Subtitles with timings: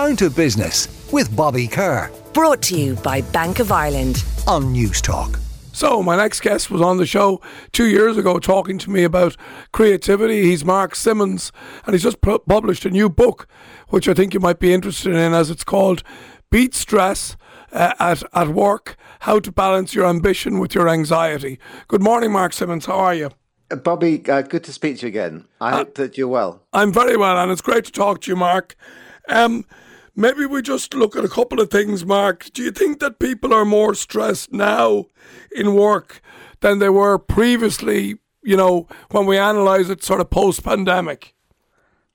[0.00, 2.10] Down to Business with Bobby Kerr.
[2.32, 4.24] Brought to you by Bank of Ireland.
[4.46, 5.38] On Newstalk.
[5.74, 7.42] So, my next guest was on the show
[7.72, 9.36] two years ago talking to me about
[9.72, 10.44] creativity.
[10.44, 11.52] He's Mark Simmons,
[11.84, 13.46] and he's just pu- published a new book,
[13.88, 16.02] which I think you might be interested in, as it's called
[16.50, 17.36] Beat Stress
[17.70, 21.60] uh, at, at Work How to Balance Your Ambition with Your Anxiety.
[21.88, 22.86] Good morning, Mark Simmons.
[22.86, 23.32] How are you?
[23.70, 25.44] Uh, Bobby, uh, good to speak to you again.
[25.60, 26.62] I uh, hope that you're well.
[26.72, 28.76] I'm very well, and it's great to talk to you, Mark.
[29.28, 29.66] Um,
[30.20, 32.50] maybe we just look at a couple of things, Mark.
[32.52, 35.06] Do you think that people are more stressed now
[35.50, 36.20] in work
[36.60, 41.34] than they were previously, you know, when we analyse it sort of post pandemic?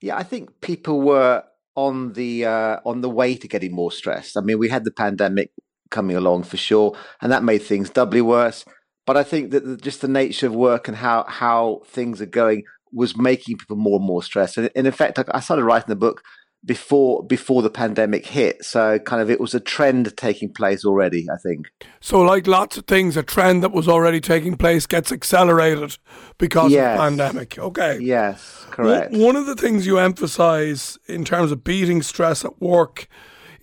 [0.00, 1.44] Yeah, I think people were
[1.76, 4.36] on the uh, on the way to getting more stressed.
[4.36, 5.52] I mean, we had the pandemic
[5.90, 8.64] coming along for sure, and that made things doubly worse.
[9.06, 12.64] But I think that just the nature of work and how how things are going
[12.92, 14.58] was making people more and more stressed.
[14.58, 16.22] And, in fact, I started writing the book
[16.64, 18.64] before before the pandemic hit.
[18.64, 21.70] So kind of it was a trend taking place already, I think.
[22.00, 25.98] So like lots of things, a trend that was already taking place gets accelerated
[26.38, 26.98] because yes.
[26.98, 27.58] of the pandemic.
[27.58, 27.98] Okay.
[28.00, 29.12] Yes, correct.
[29.12, 33.08] One of the things you emphasize in terms of beating stress at work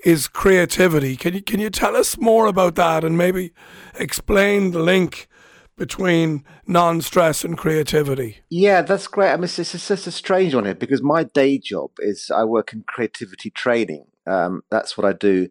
[0.03, 1.15] is creativity.
[1.15, 3.53] Can you can you tell us more about that and maybe
[3.95, 5.27] explain the link
[5.79, 8.41] between non-stress and creativity.
[8.49, 9.31] Yeah, that's great.
[9.31, 12.43] I mean, it's, it's just a strange one here because my day job is I
[12.43, 14.05] work in creativity training.
[14.27, 15.47] Um, that's what I do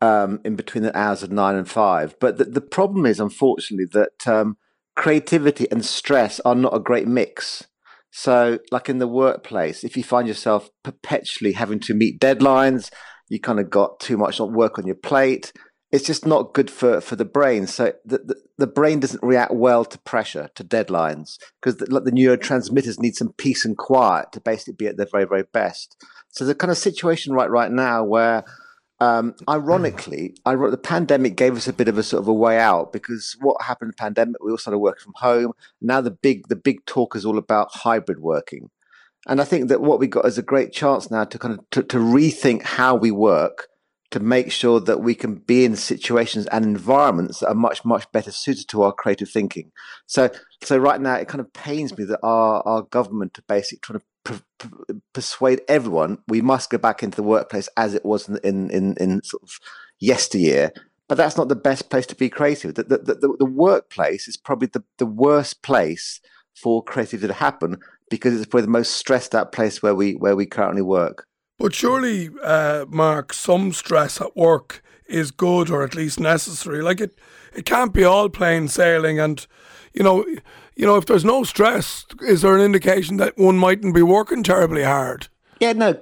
[0.00, 2.16] um, in between the hours of nine and five.
[2.18, 4.56] But the, the problem is, unfortunately, that um,
[4.96, 7.68] creativity and stress are not a great mix.
[8.10, 12.90] So, like in the workplace, if you find yourself perpetually having to meet deadlines,
[13.28, 15.52] you kind of got too much work on your plate
[15.96, 17.66] it's just not good for, for the brain.
[17.66, 22.04] So the, the, the brain doesn't react well to pressure, to deadlines, because the, like
[22.04, 25.96] the neurotransmitters need some peace and quiet to basically be at their very, very best.
[26.28, 28.44] So the kind of situation right right now where,
[29.00, 32.92] um, ironically, the pandemic gave us a bit of a sort of a way out
[32.92, 35.52] because what happened in the pandemic, we all started working from home.
[35.80, 38.68] Now the big the big talk is all about hybrid working.
[39.26, 41.70] And I think that what we got is a great chance now to kind of
[41.70, 43.68] to, to rethink how we work
[44.10, 48.10] to make sure that we can be in situations and environments that are much much
[48.12, 49.72] better suited to our creative thinking.
[50.06, 50.30] So
[50.62, 54.00] so right now it kind of pains me that our our government are basically trying
[54.00, 54.42] to
[55.12, 59.22] persuade everyone we must go back into the workplace as it was in in in
[59.22, 59.58] sort of
[59.98, 60.72] yesteryear.
[61.08, 62.74] But that's not the best place to be creative.
[62.74, 66.20] The the, the, the workplace is probably the, the worst place
[66.54, 67.78] for creativity to happen
[68.10, 71.25] because it's probably the most stressed out place where we where we currently work
[71.58, 76.82] but surely, uh, Mark, some stress at work is good or at least necessary.
[76.82, 77.18] Like it,
[77.54, 79.18] it can't be all plain sailing.
[79.18, 79.46] And
[79.92, 80.24] you know,
[80.74, 84.42] you know, if there's no stress, is there an indication that one mightn't be working
[84.42, 85.28] terribly hard?
[85.60, 85.94] Yeah, no.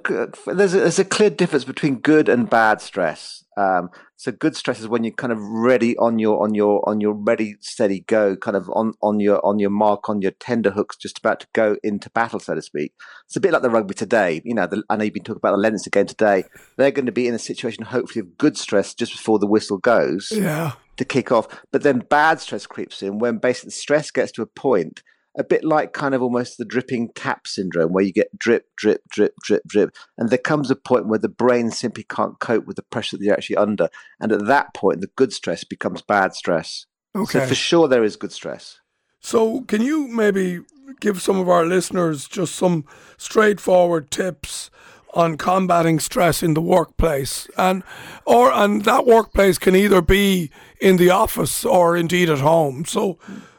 [0.46, 3.43] There's a, there's a clear difference between good and bad stress.
[3.56, 7.00] Um, so good stress is when you're kind of ready on your on your on
[7.00, 10.70] your ready steady go, kind of on on your on your mark on your tender
[10.70, 12.92] hooks, just about to go into battle, so to speak.
[13.26, 14.40] It's a bit like the rugby today.
[14.44, 16.44] You know, the, I know you've been talking about the Leinster game today.
[16.76, 19.78] They're going to be in a situation, hopefully, of good stress just before the whistle
[19.78, 20.32] goes.
[20.34, 20.72] Yeah.
[20.98, 24.46] To kick off, but then bad stress creeps in when basically stress gets to a
[24.46, 25.02] point
[25.36, 29.02] a bit like kind of almost the dripping tap syndrome, where you get drip, drip,
[29.08, 29.96] drip, drip, drip.
[30.16, 33.24] And there comes a point where the brain simply can't cope with the pressure that
[33.24, 33.88] you're actually under.
[34.20, 36.86] And at that point, the good stress becomes bad stress.
[37.16, 37.40] Okay.
[37.40, 38.80] So for sure, there is good stress.
[39.20, 40.60] So, can you maybe
[41.00, 42.84] give some of our listeners just some
[43.16, 44.70] straightforward tips
[45.14, 47.82] on combating stress in the workplace and
[48.26, 50.50] or and that workplace can either be
[50.80, 53.16] in the office or indeed at home so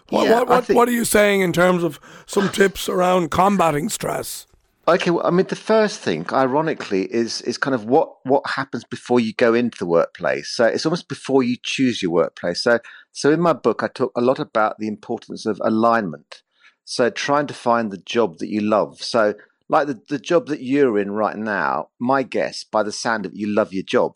[0.09, 3.31] what, yeah, what, what, think, what, are you saying in terms of some tips around
[3.31, 4.45] combating stress?
[4.87, 8.83] Okay, well, I mean, the first thing, ironically, is is kind of what what happens
[8.83, 10.49] before you go into the workplace.
[10.49, 12.61] So it's almost before you choose your workplace.
[12.61, 12.79] So
[13.11, 16.43] so in my book, I talk a lot about the importance of alignment.
[16.83, 19.01] So trying to find the job that you love.
[19.01, 19.33] So
[19.69, 23.31] like the, the job that you're in right now, my guess, by the sound of
[23.31, 24.15] it, you love your job.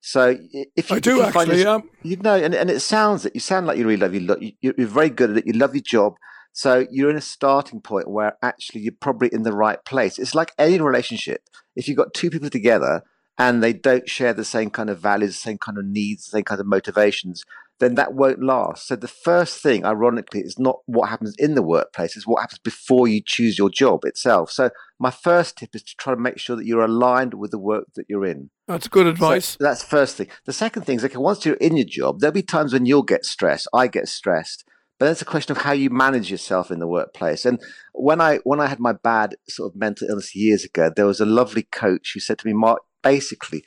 [0.00, 3.34] So if you, I do if you actually, you know, and, and it sounds that
[3.34, 5.46] you sound like you really love your you, you're very good at it.
[5.46, 6.14] You love your job.
[6.52, 10.18] So you're in a starting point where actually you're probably in the right place.
[10.18, 11.42] It's like any relationship.
[11.76, 13.02] If you've got two people together
[13.38, 16.30] and they don't share the same kind of values, the same kind of needs, the
[16.38, 17.44] same kind of motivations,
[17.78, 18.88] then that won't last.
[18.88, 22.58] So the first thing, ironically, is not what happens in the workplace, is what happens
[22.58, 24.50] before you choose your job itself.
[24.50, 27.58] So my first tip is to try to make sure that you're aligned with the
[27.58, 28.50] work that you're in.
[28.66, 29.50] That's good advice.
[29.50, 30.28] So that's first thing.
[30.44, 33.02] The second thing is okay, once you're in your job, there'll be times when you'll
[33.02, 33.68] get stressed.
[33.72, 34.64] I get stressed.
[34.98, 37.46] But that's a question of how you manage yourself in the workplace.
[37.46, 37.60] And
[37.92, 41.20] when I when I had my bad sort of mental illness years ago, there was
[41.20, 43.64] a lovely coach who said to me, Mark, basically,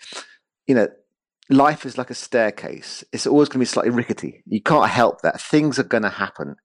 [0.68, 0.88] you know,
[1.50, 3.04] life is like a staircase.
[3.12, 4.44] It's always going to be slightly rickety.
[4.46, 5.42] You can't help that.
[5.42, 6.56] Things are going to happen.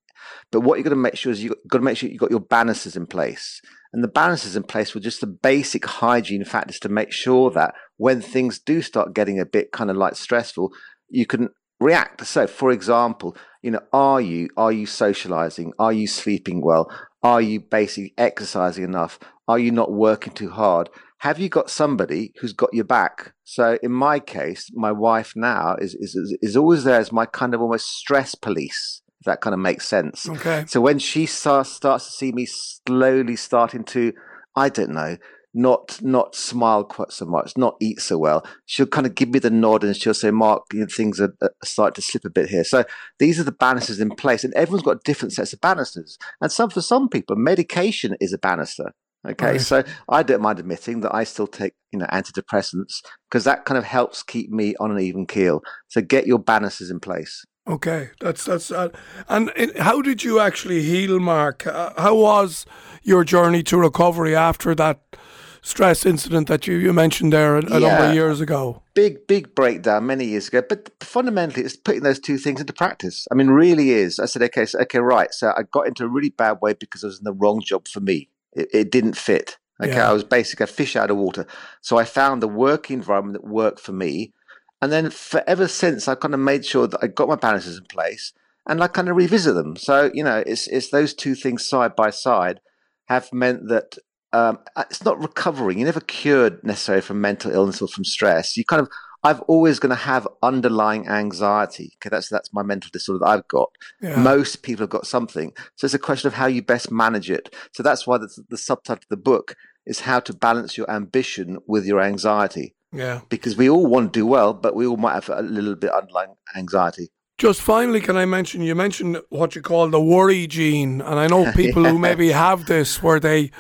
[0.51, 2.31] But what you've got to make sure is you've got to make sure you've got
[2.31, 3.61] your banisters in place.
[3.93, 7.75] And the banisters in place were just the basic hygiene factors to make sure that
[7.97, 10.73] when things do start getting a bit kind of like stressful,
[11.09, 11.49] you can
[11.81, 12.27] react.
[12.27, 15.73] So, for example, you know, are you are you socializing?
[15.79, 16.91] Are you sleeping well?
[17.23, 19.19] Are you basically exercising enough?
[19.49, 20.91] Are you not working too hard?
[21.19, 23.33] Have you got somebody who's got your back?
[23.45, 27.55] So, in my case, my wife now is is is always there as my kind
[27.55, 29.03] of almost stress police.
[29.21, 30.29] If that kind of makes sense.
[30.29, 30.65] Okay.
[30.69, 34.13] So when she starts starts to see me slowly starting to,
[34.55, 35.17] I don't know,
[35.57, 38.47] not not smile quite so much, not eat so well.
[38.67, 41.35] She'll kind of give me the nod and she'll say, "Mark, you know, things are,
[41.41, 42.85] are starting to slip a bit here." So
[43.19, 46.19] these are the banisters in place, and everyone's got different sets of banisters.
[46.43, 48.93] And some for some people, medication is a banister.
[49.27, 49.61] Okay, Right.
[49.61, 53.79] so I don't mind admitting that I still take you know antidepressants because that kind
[53.79, 55.63] of helps keep me on an even keel.
[55.89, 57.45] So get your banisters in place.
[57.69, 58.91] Okay, that's that's uh,
[59.29, 61.67] and it, how did you actually heal, Mark?
[61.67, 62.67] Uh, how was
[63.03, 65.17] your journey to recovery after that
[65.63, 68.83] stress incident that you, you mentioned there a, a number of years ago?
[68.97, 70.63] big, big breakdown many years ago.
[70.67, 73.29] But fundamentally, it's putting those two things into practice.
[73.31, 74.19] I mean, really is.
[74.19, 75.33] I said, okay, so, okay, right.
[75.33, 77.87] So I got into a really bad way because I was in the wrong job
[77.87, 78.31] for me.
[78.57, 79.59] It, it didn't fit.
[79.83, 80.11] Okay, Yeah.
[80.11, 81.47] I was basically a fish out of water.
[81.83, 84.33] So I found the work environment that worked for me.
[84.81, 87.85] And then forever since, I kind of made sure that I got my balances in
[87.85, 88.33] place
[88.67, 89.77] and I kind of revisit them.
[89.77, 92.61] So, you know, it's, it's those two things side by side
[93.07, 93.97] have meant that
[94.33, 95.79] um, it's not recovering.
[95.79, 98.57] You're never cured necessarily from mental illness or from stress.
[98.57, 98.89] You kind of,
[99.27, 101.89] I've always going to have underlying anxiety.
[101.97, 103.71] Okay, that's that's my mental disorder that I've got.
[104.01, 104.21] Yeah.
[104.21, 107.55] Most people have got something, so it's a question of how you best manage it.
[107.75, 111.59] So that's why the, the subtitle of the book is how to balance your ambition
[111.67, 113.21] with your anxiety, Yeah.
[113.29, 115.91] because we all want to do well, but we all might have a little bit
[115.91, 117.09] underlying anxiety.
[117.39, 121.27] Just finally, can I mention you mentioned what you call the worry gene, and I
[121.27, 123.51] know people who maybe have this where they,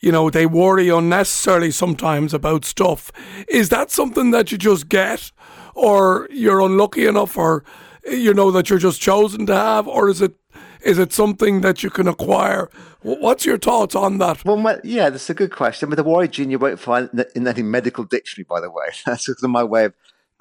[0.00, 3.10] you know, they worry unnecessarily sometimes about stuff.
[3.48, 5.32] Is that something that you just get,
[5.74, 7.64] or you're unlucky enough, or
[8.10, 10.34] you know that you're just chosen to have, or is it
[10.82, 12.70] is it something that you can acquire?
[13.02, 14.44] What's your thoughts on that?
[14.44, 15.88] Well, my, yeah, that's a good question.
[15.88, 18.86] But the worry gene you won't find in- any medical dictionary, by the way.
[19.06, 19.94] That's of my way of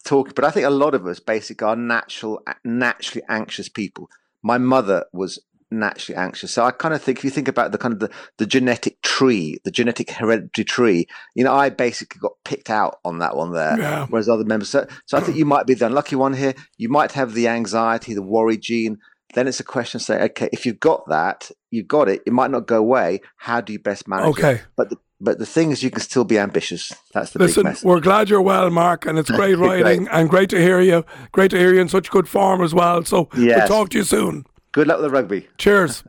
[0.03, 0.33] talking.
[0.35, 4.09] But I think a lot of us basically are natural, naturally anxious people.
[4.41, 5.39] My mother was
[5.79, 6.51] naturally anxious.
[6.51, 9.01] So I kind of think if you think about the kind of the, the genetic
[9.01, 13.53] tree, the genetic hereditary tree, you know, I basically got picked out on that one
[13.53, 13.79] there.
[13.79, 14.07] Yeah.
[14.09, 16.53] Whereas other members, so, so I think you might be the unlucky one here.
[16.77, 18.97] You might have the anxiety, the worry gene.
[19.33, 22.21] Then it's a question of saying, okay, if you've got that, you've got it.
[22.25, 23.21] It might not go away.
[23.37, 24.45] How do you best manage it?
[24.45, 24.61] Okay.
[24.77, 26.91] But the, but the thing is, you can still be ambitious.
[27.13, 27.85] That's the Listen, big message.
[27.85, 29.83] we're glad you're well, Mark, and it's great Great.
[29.83, 31.05] writing and great to hear you.
[31.31, 33.03] Great to hear you in such good form as well.
[33.03, 34.45] So we'll talk to you soon.
[34.75, 35.47] Good luck with the rugby.
[35.57, 36.03] Cheers.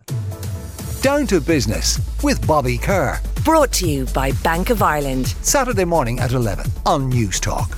[1.01, 3.23] Down to Business with Bobby Kerr.
[3.45, 5.29] Brought to you by Bank of Ireland.
[5.41, 7.69] Saturday morning at 11 on Newstalk.